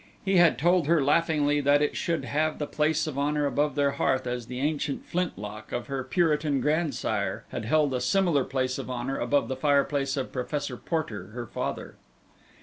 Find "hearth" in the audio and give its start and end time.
3.91-4.25